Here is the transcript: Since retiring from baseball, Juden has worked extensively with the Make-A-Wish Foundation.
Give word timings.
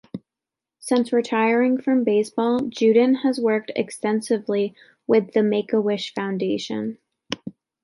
Since 0.79 1.13
retiring 1.13 1.79
from 1.79 2.03
baseball, 2.03 2.61
Juden 2.61 3.13
has 3.21 3.39
worked 3.39 3.71
extensively 3.75 4.73
with 5.05 5.33
the 5.33 5.43
Make-A-Wish 5.43 6.15
Foundation. 6.15 6.97